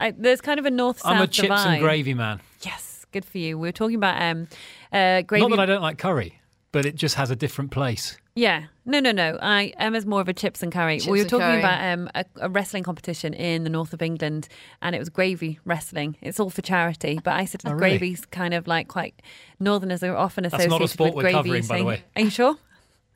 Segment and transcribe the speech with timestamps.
[0.00, 1.74] I, there's kind of a north south I'm a chips divide.
[1.74, 2.40] and gravy man.
[2.62, 3.58] Yes, good for you.
[3.58, 4.48] We were talking about um,
[4.92, 5.42] uh, gravy.
[5.42, 6.38] Not that I don't like curry,
[6.72, 8.16] but it just has a different place.
[8.34, 9.36] Yeah, no, no, no.
[9.42, 10.98] I Emma's more of a chips and curry.
[11.00, 11.58] Chips we were talking curry.
[11.58, 14.48] about um, a, a wrestling competition in the north of England,
[14.80, 16.16] and it was gravy wrestling.
[16.22, 17.98] It's all for charity, but I said Oh, really?
[17.98, 19.20] gravy's kind of like quite
[19.58, 21.48] northerners are often not a associated sport with we're gravy.
[21.60, 22.02] covering, by the way.
[22.16, 22.56] Are you sure?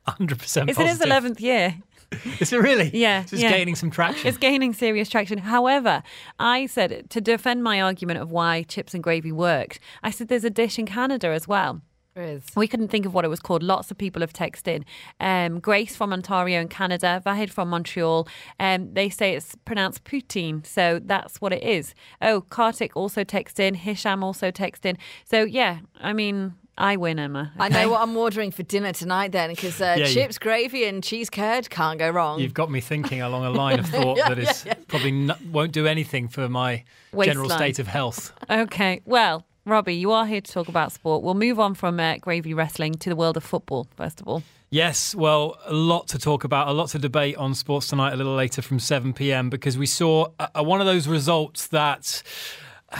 [0.07, 1.75] 100% It's in its eleventh year.
[2.39, 2.91] Is it really?
[2.93, 3.49] Yeah, It's yeah.
[3.49, 4.27] gaining some traction.
[4.27, 5.37] It's gaining serious traction.
[5.39, 6.03] However,
[6.37, 9.79] I said to defend my argument of why chips and gravy worked.
[10.03, 11.81] I said there's a dish in Canada as well.
[12.15, 12.43] There is.
[12.55, 13.63] We couldn't think of what it was called.
[13.63, 14.83] Lots of people have texted.
[15.19, 18.27] Um, Grace from Ontario in Canada, Vahid from Montreal.
[18.59, 21.95] Um, they say it's pronounced poutine, so that's what it is.
[22.21, 23.73] Oh, Kartik also texted in.
[23.73, 24.97] Hisham also texted in.
[25.25, 27.51] So yeah, I mean, I win, Emma.
[27.57, 30.85] I know what I'm ordering for dinner tonight then, because uh, Yeah, you- chips, gravy,
[30.85, 32.39] and cheese curd can't go wrong.
[32.39, 35.41] You've got me thinking along a line of thought Yeah, that is yeah, probably not,
[35.45, 36.83] won't do anything for my
[37.23, 37.57] general Waistline.
[37.57, 38.33] state of health.
[38.49, 41.23] Okay, well, Robbie, you are here to talk about sport.
[41.23, 44.43] We'll move on from uh, gravy wrestling to the world of football, first of all.
[44.69, 48.15] Yes, well, a lot to talk about, a lot to debate on Sports Tonight a
[48.17, 52.23] little later from 7 pm because we saw a- one of those results that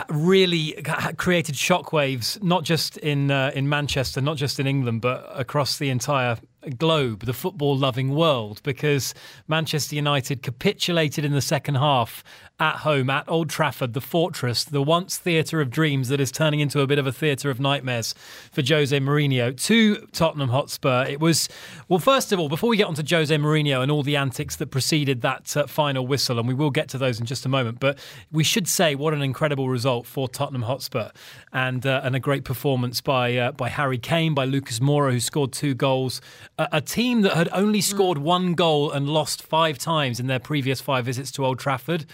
[0.09, 0.73] really
[1.17, 5.89] created shockwaves, not just in uh, in Manchester, not just in England, but across the
[5.89, 6.37] entire
[6.69, 9.13] globe, the football loving world, because
[9.47, 12.23] Manchester United capitulated in the second half
[12.59, 16.59] at home at Old Trafford, the fortress, the once theatre of dreams that is turning
[16.59, 18.13] into a bit of a theatre of nightmares
[18.51, 21.05] for Jose Mourinho to Tottenham Hotspur.
[21.05, 21.49] It was,
[21.89, 24.55] well, first of all, before we get on to Jose Mourinho and all the antics
[24.57, 27.49] that preceded that uh, final whistle, and we will get to those in just a
[27.49, 27.97] moment, but
[28.31, 31.09] we should say what an incredible result for Tottenham Hotspur
[31.51, 35.19] and uh, and a great performance by uh, by Harry Kane, by Lucas Moura, who
[35.19, 36.21] scored two goals.
[36.57, 37.83] A, a team that had only hmm.
[37.83, 42.05] scored one goal and lost five times in their previous five visits to Old Trafford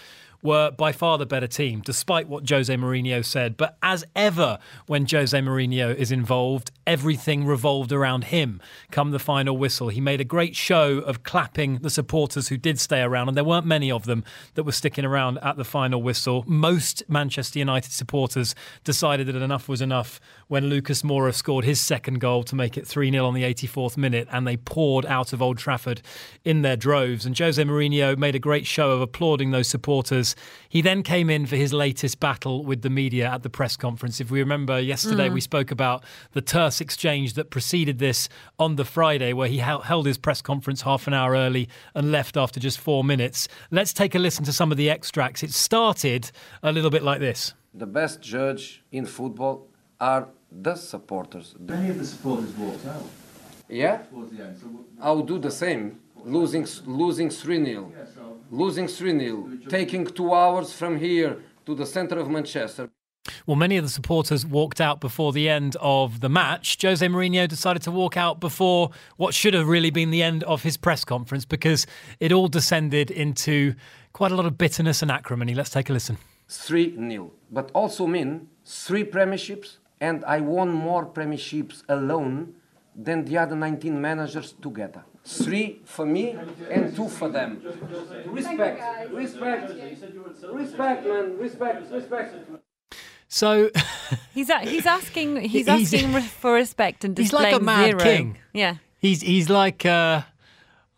[0.42, 3.56] were by far the better team, despite what Jose Mourinho said.
[3.56, 8.60] But as ever, when Jose Mourinho is involved, everything revolved around him.
[8.90, 12.78] Come the final whistle, he made a great show of clapping the supporters who did
[12.78, 14.24] stay around, and there weren't many of them
[14.54, 16.44] that were sticking around at the final whistle.
[16.46, 22.20] Most Manchester United supporters decided that enough was enough when Lucas Moura scored his second
[22.20, 25.40] goal to make it 3 0 on the 84th minute, and they poured out of
[25.40, 26.02] Old Trafford
[26.44, 27.26] in their droves.
[27.26, 30.29] And Jose Mourinho made a great show of applauding those supporters.
[30.68, 34.20] He then came in for his latest battle with the media at the press conference.
[34.20, 35.34] If we remember yesterday, hmm.
[35.34, 40.06] we spoke about the terse exchange that preceded this on the Friday, where he held
[40.06, 43.48] his press conference half an hour early and left after just four minutes.
[43.70, 45.42] Let's take a listen to some of the extracts.
[45.42, 46.30] It started
[46.62, 47.54] a little bit like this.
[47.74, 49.68] The best judge in football
[50.00, 51.54] are the supporters.
[51.58, 53.04] Many of the supporters walked out
[53.68, 54.56] Yeah, towards the end.
[54.58, 56.00] So w- I'll do the same.
[56.24, 57.92] Losing, losing 3 0.
[58.50, 59.50] Losing 3 0.
[59.68, 62.90] Taking two hours from here to the center of Manchester.
[63.46, 66.78] Well, many of the supporters walked out before the end of the match.
[66.80, 70.62] Jose Mourinho decided to walk out before what should have really been the end of
[70.62, 71.86] his press conference because
[72.18, 73.74] it all descended into
[74.12, 75.54] quite a lot of bitterness and acrimony.
[75.54, 76.18] Let's take a listen.
[76.48, 77.30] 3 0.
[77.50, 82.54] But also mean three premierships, and I won more premierships alone
[82.94, 85.04] than the other 19 managers together.
[85.24, 86.36] Three for me
[86.70, 87.62] and two for them.
[88.26, 89.72] Respect, respect,
[90.52, 92.34] respect, man, respect, respect.
[93.28, 93.70] So
[94.34, 98.00] He's a, he's asking he's, He's- asking for respect and He's like a displaying mad
[98.00, 98.16] zero.
[98.16, 98.38] king.
[98.52, 98.76] Yeah.
[98.98, 100.22] he's he's like uh,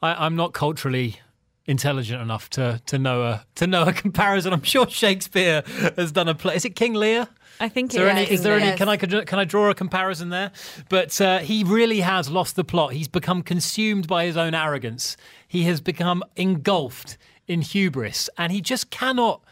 [0.01, 1.21] I, I'm not culturally
[1.67, 4.53] intelligent enough to to know a to know a comparison.
[4.53, 5.63] I'm sure Shakespeare
[5.97, 6.57] has done a play.
[6.57, 7.29] Is it King Lear?
[7.61, 8.23] I think Is there it any?
[8.25, 8.31] is.
[8.31, 8.77] Is there any?
[8.77, 10.51] Can I can I draw a comparison there?
[10.89, 12.93] But uh, he really has lost the plot.
[12.95, 15.17] He's become consumed by his own arrogance.
[15.47, 19.43] He has become engulfed in hubris, and he just cannot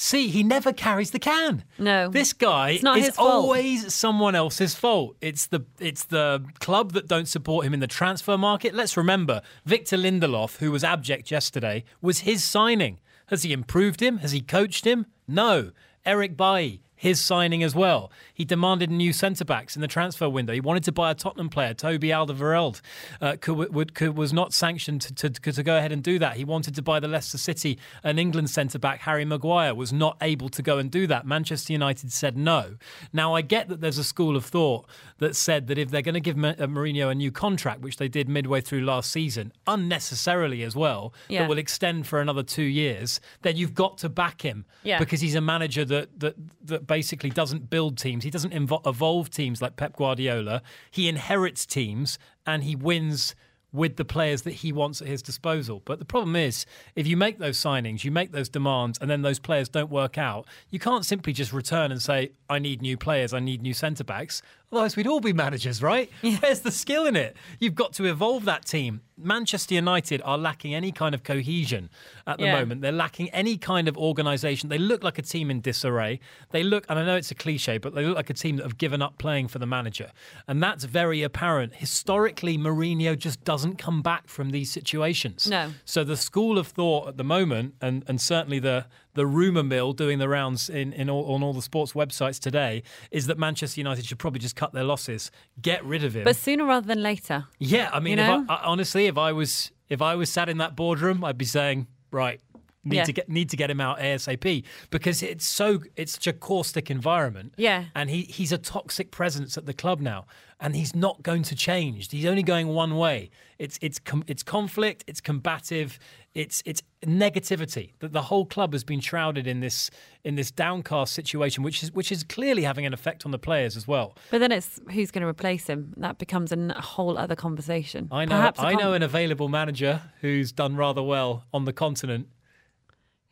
[0.00, 0.28] see.
[0.28, 1.64] He never carries the can.
[1.78, 2.08] No.
[2.08, 5.16] this guy is always someone else's fault.
[5.20, 8.74] It's the it's the club that don't support him in the transfer market.
[8.74, 13.00] Let's remember, Victor Lindelof, who was abject yesterday, was his signing.
[13.26, 14.18] Has he improved him?
[14.18, 15.06] Has he coached him?
[15.28, 15.70] No.
[16.04, 18.12] Eric Bailly, his signing as well.
[18.34, 20.52] He demanded new centre backs in the transfer window.
[20.52, 22.82] He wanted to buy a Tottenham player, Toby Alderweireld,
[23.22, 26.36] uh, could, would, could, was not sanctioned to, to, to go ahead and do that.
[26.36, 30.18] He wanted to buy the Leicester City and England centre back, Harry Maguire, was not
[30.20, 31.26] able to go and do that.
[31.26, 32.76] Manchester United said no.
[33.14, 34.86] Now, I get that there's a school of thought
[35.20, 37.96] that said that if they're going to give Ma- uh, Mourinho a new contract, which
[37.96, 41.40] they did midway through last season, unnecessarily as well, Yeah.
[41.40, 44.98] that will extend for another two years, then you've got to back him Yeah.
[44.98, 46.34] because he's a manager that that
[46.66, 48.24] that basically doesn't build teams.
[48.24, 50.60] He doesn't invo- evolve teams like Pep Guardiola.
[50.90, 53.36] He inherits teams and he wins
[53.72, 55.82] with the players that he wants at his disposal.
[55.84, 56.66] But the problem is,
[56.96, 60.18] if you make those signings, you make those demands, and then those players don't work
[60.18, 63.32] out, you can't simply just return and say, "I need new players.
[63.32, 64.42] I need new centre backs."
[64.72, 66.08] Otherwise, we'd all be managers, right?
[66.40, 67.36] Where's the skill in it?
[67.58, 69.00] You've got to evolve that team.
[69.18, 71.90] Manchester United are lacking any kind of cohesion
[72.26, 72.60] at the Yeah.
[72.60, 72.80] moment.
[72.80, 74.68] They're lacking any kind of organisation.
[74.68, 76.20] They look like a team in disarray.
[76.52, 78.62] They look, and I know it's a cliche, but they look like a team that
[78.62, 80.12] have given up playing for the manager.
[80.46, 81.74] And that's very apparent.
[81.74, 85.48] Historically, Mourinho just doesn't come back from these situations.
[85.50, 85.72] No.
[85.84, 89.92] So the school of thought at the moment, and, and certainly the the rumour mill
[89.92, 93.80] doing the rounds in, in all, on all the sports websites today, is that Manchester
[93.80, 95.30] United should probably just cut their losses,
[95.60, 96.24] get rid of him.
[96.24, 97.46] But sooner rather than later.
[97.58, 98.50] Yeah, I mean, You if?
[98.50, 101.44] I, I, honestly, if I was if I was sat in that boardroom, I'd be
[101.44, 102.40] saying, right,
[102.82, 103.04] need Yeah.
[103.04, 106.90] to get need to get him out ASAP because it's so it's such a caustic
[106.90, 107.54] environment.
[107.56, 107.84] Yeah.
[107.94, 110.26] and he he's a toxic presence at the club now,
[110.60, 112.10] and he's not going to change.
[112.10, 113.30] He's only going one way.
[113.58, 115.04] It's it's com- it's conflict.
[115.06, 115.98] It's combative.
[116.32, 116.80] It's it's
[117.24, 117.92] negativity.
[117.98, 119.90] That the whole club has been shrouded in this
[120.24, 123.76] in this downcast situation, which is which is clearly having an effect on the players
[123.76, 124.16] as well.
[124.30, 125.92] But then it's who's going to replace him.
[125.98, 128.08] That becomes a whole other conversation.
[128.10, 128.36] I know.
[128.36, 132.28] Perhaps I con- know an available manager who's done rather well on the continent.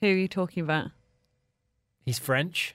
[0.00, 0.90] Who are you talking about?
[2.04, 2.74] He's French.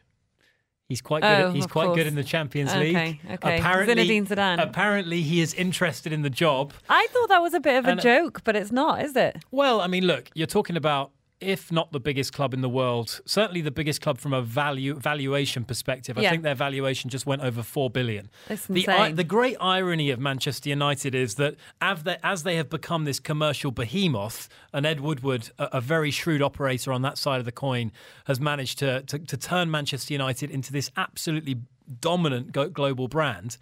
[0.90, 1.28] He's quite good.
[1.28, 1.98] Oh, at, he's quite course.
[1.98, 3.20] good in the Champions Okay, League.
[3.32, 3.58] okay.
[3.58, 4.62] Apparently, Zinedine Zidane.
[4.62, 6.74] apparently he is interested in the job.
[6.90, 9.16] I thought that was a bit of a And- uh, joke, but it's not, is
[9.16, 9.38] it?
[9.50, 11.12] Well, I mean, look, you're talking about
[11.44, 14.96] if not the biggest club in the world, certainly the biggest club from a value
[14.96, 16.18] valuation perspective.
[16.18, 18.30] I think their valuation just went over four billion.
[18.48, 19.16] That's the, i- insane.
[19.16, 23.20] the great irony of Manchester United is that as they, as they have become this
[23.20, 27.52] commercial behemoth, and Ed Woodward, a, a very shrewd operator on that side of the
[27.52, 27.92] coin,
[28.26, 31.58] has managed to to, to turn Manchester United into this absolutely
[32.00, 33.58] dominant global brand.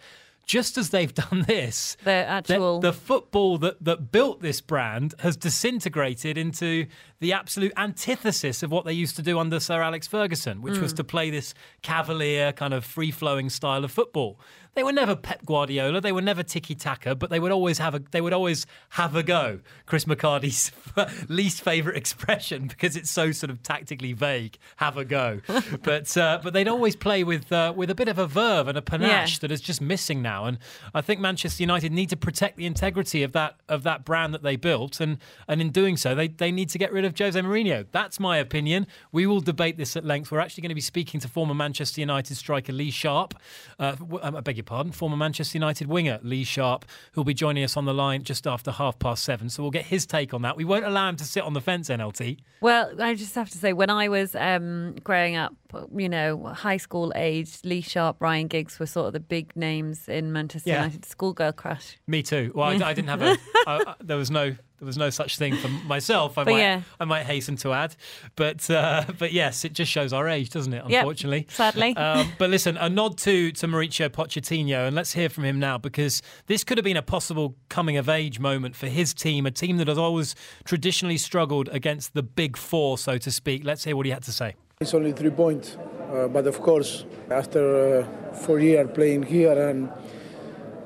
[0.45, 5.37] Just as they've done this, The actual- the football that, that built this brand has
[5.37, 6.87] disintegrated into
[7.21, 10.81] the absolute antithesis of what they used to do under Sir Alex Ferguson, which Mm.
[10.81, 14.39] was to play this cavalier, kind of free flowing style of football.
[14.73, 17.93] They were never Pep Guardiola, they were never tiki taka, but they would always have
[17.93, 19.59] a they would always have a go.
[19.85, 20.71] Chris McHardy's
[21.29, 24.57] least favourite expression because it's so sort of tactically vague.
[24.77, 25.41] Have a go,
[25.83, 28.77] but uh, but they'd always play with uh, with a bit of a verve and
[28.77, 29.37] a panache Yeah.
[29.41, 30.45] that is just missing now.
[30.45, 30.57] And
[30.93, 34.41] I think Manchester United need to protect the integrity of that of that brand that
[34.41, 35.17] they built, and
[35.49, 37.85] and in doing so, they they need to get rid of Jose Mourinho.
[37.91, 38.87] That's my opinion.
[39.11, 40.31] We will debate this at length.
[40.31, 43.33] We're actually going to be speaking to former Manchester United striker Lee Sharpe.
[43.79, 47.63] Uh, um, I beg your pardon, former Manchester United winger Lee Sharpe, who'll be joining
[47.63, 49.49] us on the line just after half past seven.
[49.49, 50.57] So we'll get his take on that.
[50.57, 52.37] We won't allow him to sit on the fence, NLT.
[52.61, 55.53] Well, I just have to say, when I was um, growing up,
[55.95, 60.07] you know, high school age, Lee Sharpe, Ryan Giggs were sort of the big names
[60.09, 60.83] in Manchester Yeah.
[60.83, 61.05] United.
[61.05, 61.97] Schoolgirl crush.
[62.07, 62.51] Me too.
[62.53, 63.37] Well, I, I didn't have a.
[63.67, 64.55] I, I- there was no.
[64.81, 66.39] There was no such thing for myself.
[66.39, 66.59] I But might.
[66.59, 66.81] yeah.
[66.99, 67.95] I might hasten to add,
[68.35, 70.83] but uh, but yes, it just shows our age, doesn't it?
[70.89, 71.95] Yep, Unfortunately, sadly.
[72.01, 75.77] Um, but listen, a nod to to Mauricio Pochettino, and let's hear from him now
[75.77, 79.51] because this could have been a possible coming of age moment for his team, a
[79.51, 80.33] team that has always
[80.63, 83.63] traditionally struggled against the big four, so to speak.
[83.63, 84.55] Let's hear what he had to say.
[84.79, 85.77] It's only three points,
[86.11, 89.89] uh, but of course, after uh, four years playing here, and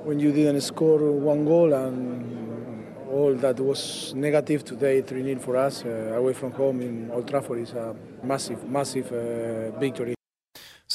[0.04, 2.45] when you didn't score one goal and
[3.16, 7.28] all that was negative today, 3 0 for us uh, away from home in Old
[7.28, 10.15] Trafford is a massive, massive uh, victory.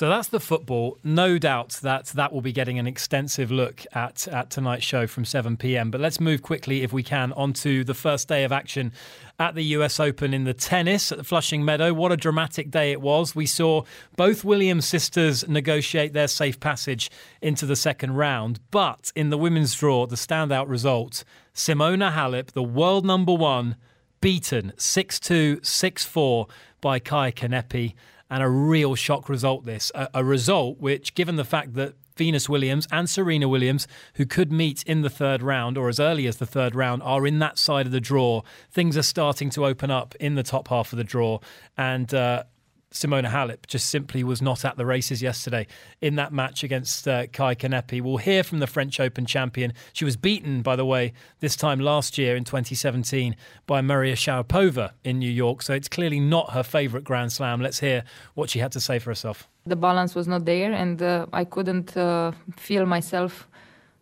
[0.01, 0.97] So that's the football.
[1.05, 5.27] No doubt that that will be getting an extensive look at, at tonight's show from
[5.27, 5.91] 7 p.m.
[5.91, 8.93] But let's move quickly, if we can, onto the first day of action
[9.39, 11.93] at the US Open in the tennis at the Flushing Meadow.
[11.93, 13.37] What a dramatic day it was.
[13.37, 13.83] We saw
[14.17, 17.11] both Williams sisters negotiate their safe passage
[17.43, 18.59] into the second round.
[18.71, 23.77] But in the women's draw, the standout result Simona Halep, the world number one,
[24.23, 26.47] beaten 6 2, 6 4
[26.81, 27.93] by Kaia Kanepi.
[28.31, 29.91] And a real shock result, this.
[29.95, 34.53] A, a result which, given the fact that Venus Williams and Serena Williams, who could
[34.53, 37.59] meet in the third round or as early as the third round, are in that
[37.59, 40.97] side of the draw, things are starting to open up in the top half of
[40.99, 41.41] the draw.
[41.77, 42.45] And uh,
[42.93, 45.67] Simona Halep just simply was not at the races yesterday
[46.01, 48.03] in that match against uh, Kaia Kanepi.
[48.03, 49.73] We'll hear from the French Open champion.
[49.93, 54.91] She was beaten, by the way, this time last year in 2017 by Maria Sharapova
[55.05, 55.63] in New York.
[55.63, 57.61] So it's clearly not her favourite Grand Slam.
[57.61, 58.03] Let's hear
[58.35, 59.49] what she had to say for herself.
[59.67, 63.47] The balance was not there, and uh, I couldn't uh, feel myself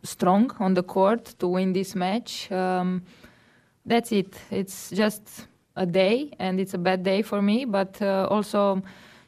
[0.03, 2.51] strong on the court to win this match.
[2.51, 3.03] Um,
[3.85, 4.35] that's it.
[4.51, 5.48] It's just
[5.79, 7.65] a day, and it's a bad day for me.
[7.65, 8.83] But uh, also,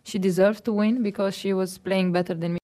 [0.05, 2.60] she deserved to win because she was playing better than me.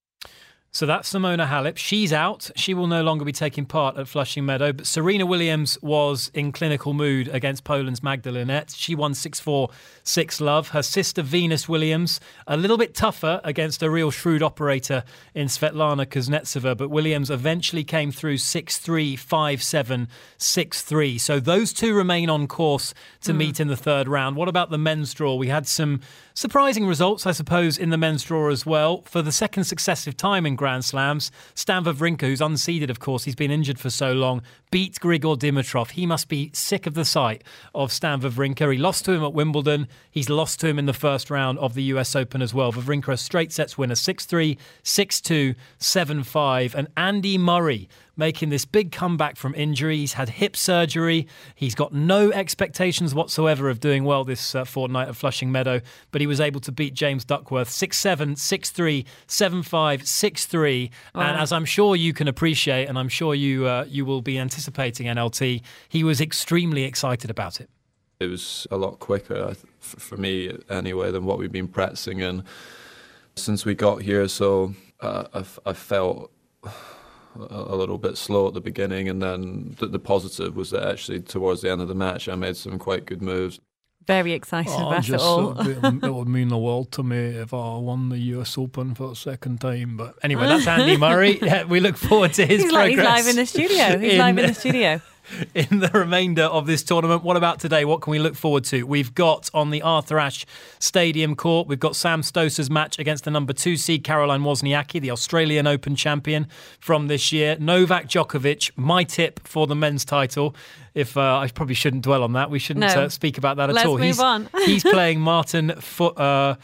[0.76, 1.78] So that's Simona Halep.
[1.78, 2.50] She's out.
[2.54, 4.74] She will no longer be taking part at Flushing Meadow.
[4.74, 8.74] But Serena Williams was in clinical mood against Poland's Magda Linette.
[8.76, 9.70] She won 6 4,
[10.02, 10.68] 6 love.
[10.68, 15.02] Her sister Venus Williams, a little bit tougher against a real shrewd operator
[15.34, 16.76] in Svetlana Kuznetsova.
[16.76, 21.16] But Williams eventually came through 6 3, 5 7, 6 3.
[21.16, 22.92] So those two remain on course
[23.22, 23.38] to Hmm.
[23.38, 24.36] meet in the third round.
[24.36, 25.36] What about the men's draw?
[25.36, 26.00] We had some
[26.36, 29.00] surprising results, I suppose, in the men's draw as well.
[29.06, 33.34] For the second successive time in Grand Slams, Stan Wawrinka, who's unseeded, of course, he's
[33.34, 35.92] been injured for so long, beat Grigor Dimitrov.
[35.92, 37.42] He must be sick of the sight
[37.74, 38.70] of Stan Wawrinka.
[38.70, 39.88] He lost to him at Wimbledon.
[40.10, 42.70] He's lost to him in the first round of the US Open as well.
[42.70, 46.74] Wawrinka, a straight sets winner, 6 3, 6 2, 7 5.
[46.74, 49.98] And Andy Murray making this big comeback from injury.
[49.98, 51.26] He's had hip surgery.
[51.54, 55.80] He's got no expectations whatsoever of doing well this uh, fortnight at Flushing Meadow,
[56.10, 60.46] but he was able to beat James Duckworth 6 7, 6 3, 7 5, 6
[60.46, 60.90] 3.
[61.14, 64.38] And as I'm sure you can appreciate, and I'm sure you, uh, you will be
[64.38, 67.68] anticipating NLT, he was extremely excited about it.
[68.18, 71.68] It was a lot quicker I th- f- for me anyway than what we've been
[71.68, 72.44] practicing and
[73.34, 74.26] since we got here.
[74.28, 76.32] So uh, I, f- I felt
[77.40, 80.82] a a little bit slow at the beginning, and then the, the positive was that
[80.86, 83.60] actually towards the end of the match, I made some quite good moves.
[84.06, 85.58] Very excited Oh, about it all.
[85.58, 89.16] it would mean the world to me if I won the US Open for the
[89.16, 89.96] second time.
[89.96, 91.40] But anyway, that's Andy Murray.
[91.68, 93.98] We look forward to his He's like he's live in the studio.
[93.98, 95.00] He's live in the studio.
[95.54, 97.22] in the remainder of this tournament.
[97.22, 97.84] What about today?
[97.84, 98.84] What can we look forward to?
[98.84, 100.46] We've got on the Arthur Ashe
[100.78, 105.10] Stadium court, we've got Sam Stosur's match against the number two seed Caroline Wozniacki, the
[105.10, 106.46] Australian Open champion
[106.80, 107.56] from this year.
[107.58, 110.54] Novak Djokovic, my tip for the men's title.
[110.94, 113.02] If uh, I probably shouldn't dwell on that, we shouldn't No.
[113.02, 113.96] uh, speak about that at Let's all.
[113.96, 114.20] he's,
[114.64, 116.54] he's playing Martin Fu- uh,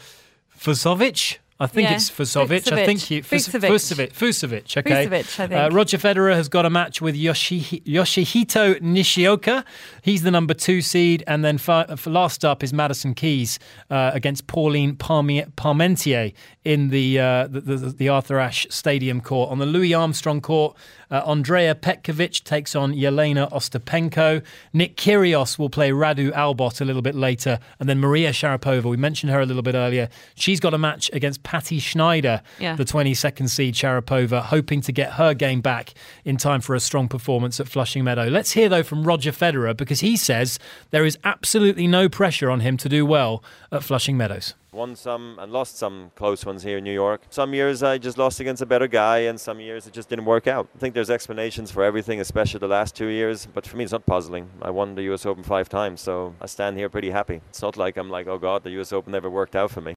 [0.57, 1.37] Fusovic.
[1.63, 1.95] I think Yeah.
[1.95, 2.71] it's Fusovic.
[2.71, 3.69] I think he Fus- Fusovic.
[3.69, 4.13] Fusovic.
[4.13, 4.77] Fusovic.
[4.77, 5.07] Okay.
[5.07, 5.53] Fusovic, I think.
[5.53, 9.63] Uh, Roger Federer has got a match with Yoshi- Yoshihito Nishioka.
[10.01, 11.23] He's the number two seed.
[11.27, 16.33] And then fi- for last up is Madison Keys uh, against Pauline Parmi- Parmentier
[16.65, 19.49] in the, uh, the, the the Arthur Ashe Stadium court.
[19.51, 20.75] On the Louis Armstrong court,
[21.11, 24.41] uh, Andrea Petkovic takes on Jelena Ostapenko.
[24.71, 27.59] Nick Kyrgios will play Radu Albot a little bit later.
[27.79, 30.09] And then Maria Sharapova, we mentioned her a little bit earlier.
[30.35, 32.75] She's got a match against Patty Schnyder, Yeah.
[32.75, 35.93] the 22nd seed Sharapova, hoping to get her game back
[36.25, 38.23] in time for a strong performance at Flushing Meadow.
[38.27, 40.57] Let's hear, though, from Roger Federer because he says
[40.89, 44.55] there is absolutely no pressure on him to do well at Flushing Meadows.
[44.71, 47.21] Won some and lost some close ones here in New York.
[47.29, 50.25] Some years I just lost against a better guy, and some years it just didn't
[50.25, 50.67] work out.
[50.75, 53.45] I think there's explanations for everything, especially the last two years.
[53.45, 54.49] But for me, it's not puzzling.
[54.59, 55.23] I won the U.S.
[55.27, 57.41] Open five times, so I stand here pretty happy.
[57.49, 58.91] It's not like I'm like, oh God, the U.S.
[58.91, 59.93] Open never worked out for me.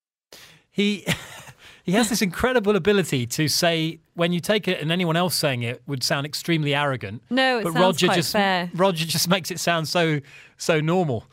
[0.70, 1.06] He
[1.86, 5.62] he has this incredible ability to say when you take it and anyone else saying
[5.62, 7.22] it would sound extremely arrogant.
[7.30, 8.70] No, it but sounds Roger quite just fair.
[8.74, 10.20] Roger just makes it sound so
[10.58, 11.24] so normal.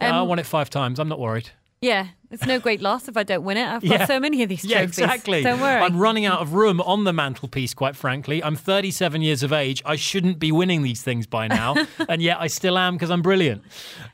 [0.00, 0.98] Yeah, I Um, won it five times.
[0.98, 1.50] I'm not worried.
[1.80, 3.66] Yeah, it's no great loss if I don't win it.
[3.66, 3.98] I've Yeah.
[3.98, 4.98] got so many of these Yeah, trophies.
[4.98, 5.42] exactly.
[5.42, 5.80] Don't worry.
[5.80, 8.42] I'm running out of room on the mantelpiece, quite frankly.
[8.44, 9.82] I'm 37 years of age.
[9.86, 11.74] I shouldn't be winning these things by now,
[12.08, 13.62] and yet I still am because I'm brilliant.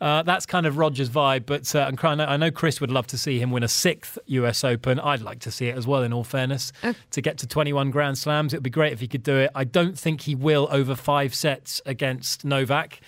[0.00, 1.46] Uh, that's kind of Roger's vibe.
[1.46, 5.00] But uh, I know Chris would love to see him win a sixth US Open.
[5.00, 6.72] I'd like to see it as well, in all fairness.
[7.12, 9.50] To get to 21 Grand Slams, it would be great if he could do it.
[9.54, 13.00] I don't think he will over five sets against Novak.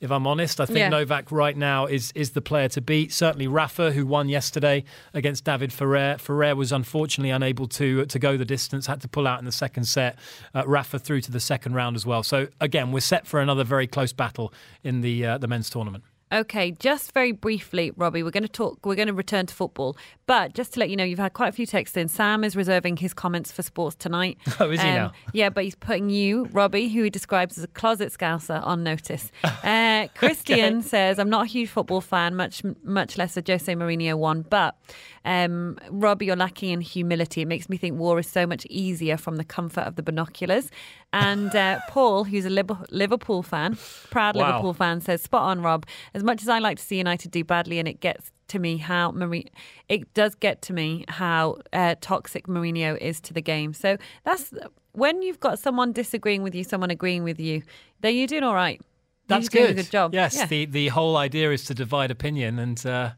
[0.00, 0.88] If I'm honest, I think Yeah.
[0.90, 3.12] Novak right now is is the player to beat.
[3.12, 4.84] Certainly Rafa, who won yesterday
[5.14, 6.16] against David Ferrer.
[6.18, 9.52] Ferrer was unfortunately unable to to go the distance, had to pull out in the
[9.52, 10.18] second set.
[10.54, 12.22] Uh, Rafa through to the second round as well.
[12.22, 16.04] So again, we're set for another very close battle in the uh, the men's tournament.
[16.34, 18.84] Okay, just very briefly, Robbie, we're going to talk.
[18.84, 21.48] We're going to return to football, but just to let you know, you've had quite
[21.50, 22.08] a few texts in.
[22.08, 24.38] Sam is reserving his comments for sports tonight.
[24.48, 25.12] Um, Oh, is he now?
[25.32, 29.30] Yeah, but he's putting you, Robbie, who he describes as a closet scouser, on notice.
[29.64, 34.16] Uh, Christian says, "I'm not a huge football fan, much much less a Jose Mourinho
[34.16, 34.76] one, but."
[35.24, 37.40] Um, Robbie, you're lacking in humility.
[37.42, 40.70] It makes me think war is so much easier from the comfort of the binoculars.
[41.12, 43.76] And uh, Paul, who's a Liverpool fan,
[44.10, 44.46] proud Wow.
[44.48, 45.86] Liverpool fan, says, spot on, Rob.
[46.12, 48.76] As much as I like to see United do badly and it gets to me
[48.76, 49.48] how Mourinho.
[49.88, 53.72] It does get to me how uh, toxic Mourinho is to the game.
[53.72, 54.52] So that's
[54.92, 57.62] when you've got someone disagreeing with you, someone agreeing with you.
[58.00, 58.80] Then you're doing all right.
[59.28, 59.66] That's you're good.
[59.68, 60.12] Doing a good job.
[60.14, 60.44] Yes, Yeah.
[60.46, 63.12] the the whole idea is to divide opinion, and uh,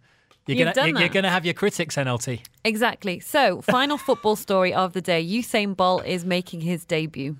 [0.46, 1.12] you're You've gonna done you're, that.
[1.12, 2.40] gonna have your critics, NLT.
[2.64, 3.20] Exactly.
[3.20, 7.36] So, final football story of the day: Usain Bolt is making his debut.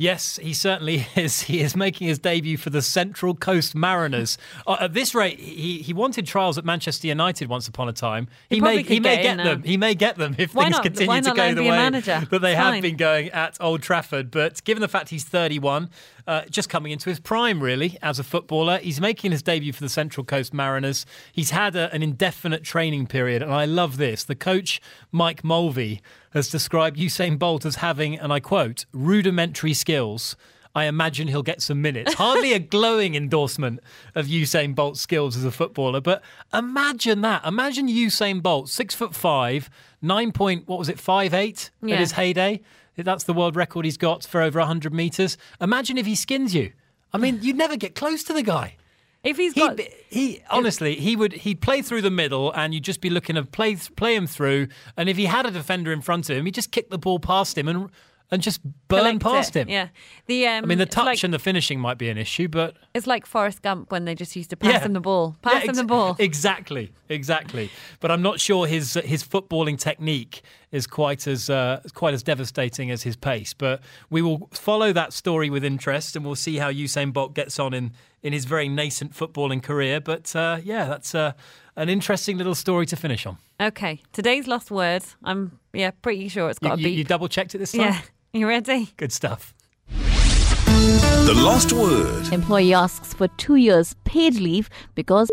[0.00, 1.42] Yes, he certainly is.
[1.42, 4.38] He is making his debut for the Central Coast Mariners.
[4.64, 8.28] uh, at this rate, he, he wanted trials at Manchester United once upon a time.
[8.48, 9.62] He He, may he may get get them.
[9.64, 10.82] He may get them if Why things not?
[10.84, 14.30] continue Why to go the way that they It's have been going at Old Trafford.
[14.30, 15.90] But given the fact he's 31,
[16.28, 19.80] uh, just coming into his prime really as a footballer, he's making his debut for
[19.82, 21.06] the Central Coast Mariners.
[21.32, 24.22] He's had a, an indefinite training period, and I love this.
[24.22, 26.02] The coach Mike Mulvey
[26.38, 30.36] has described Usain Bolt as having, and I quote, rudimentary skills.
[30.74, 32.14] I imagine he'll get some minutes.
[32.24, 33.80] Hardly a glowing endorsement
[34.14, 36.22] of Usain Bolt's skills as a footballer, but
[36.54, 37.44] imagine that.
[37.44, 39.68] Imagine Usain Bolt, six foot five,
[40.00, 41.94] nine point, what was it, five eight Yeah.
[41.96, 42.60] at his heyday.
[42.96, 45.36] That's the world record he's got for over 100 metres.
[45.60, 46.72] Imagine if he skins you.
[47.12, 48.76] I mean, you'd never get close to the guy.
[49.24, 52.84] If he's He, got, he honestly, he would he'd play through the middle, and you'd
[52.84, 54.68] just be looking to play play him through.
[54.96, 57.18] And if he had a defender in front of him, he'd just kick the ball
[57.18, 57.90] past him and
[58.30, 59.60] and just burn past it.
[59.62, 59.68] him.
[59.70, 59.88] Yeah.
[60.26, 62.76] The um, I mean, the touch like, and the finishing might be an issue, but
[62.94, 64.80] it's like Forrest Gump when they just used to pass Yeah.
[64.84, 66.14] him the ball, pass Yeah, him the ball.
[66.20, 67.70] Exactly, exactly.
[68.00, 72.90] But I'm not sure his his footballing technique is quite as uh, quite as devastating
[72.90, 73.54] as his pace.
[73.54, 77.58] But we will follow that story with interest, and we'll see how Usain Bolt gets
[77.58, 80.00] on in in his very nascent footballing career.
[80.00, 81.32] But uh, yeah, that's uh,
[81.76, 83.38] an interesting little story to finish on.
[83.60, 85.02] Okay, today's lost word.
[85.24, 86.92] I'm yeah pretty sure it's You, got to you, be.
[86.94, 87.80] you double checked it this time.
[87.80, 88.00] yeah,
[88.32, 88.92] you ready?
[88.96, 89.54] Good stuff.
[89.88, 92.32] The last Word.
[92.32, 95.28] Employee asks for two years paid leave because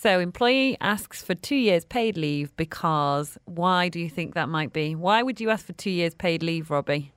[0.00, 4.72] So, employee asks for two years paid leave because why do you think that might
[4.72, 4.94] be?
[4.94, 7.12] Why would you ask for two years paid leave, Robbie?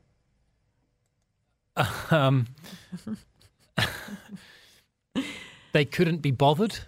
[2.09, 2.47] Um,
[5.73, 6.79] they couldn't be bothered.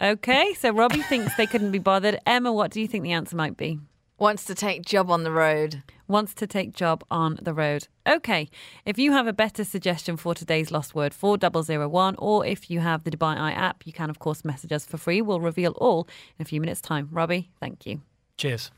[0.00, 2.18] Okay, so Robbie thinks they couldn't be bothered.
[2.24, 3.78] Emma, what do you think the answer might be?
[4.20, 5.84] Wants to take job on the road.
[6.08, 7.86] Wants to take job on the road.
[8.04, 8.50] Okay,
[8.84, 13.04] if you have a better suggestion for today's lost word, 4001, or if you have
[13.04, 15.22] the Dubai Eye app, you can, of course, message us for free.
[15.22, 17.08] We'll reveal all in a few minutes' time.
[17.12, 18.00] Robbie, thank you.
[18.36, 18.72] Cheers.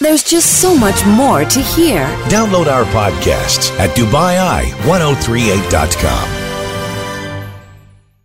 [0.00, 2.04] There's just so much more to hear.
[2.28, 6.41] Download our podcasts at DubaiEye1038.com.